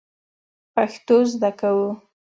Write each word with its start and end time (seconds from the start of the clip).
پښتو 0.73 1.15
زده 1.31 1.49
کوو 1.59 1.89